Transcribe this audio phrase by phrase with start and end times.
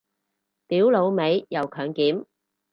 [0.67, 2.25] 屌老味又強檢